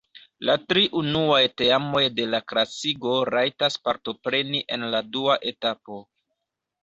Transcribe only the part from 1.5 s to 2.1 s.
teamoj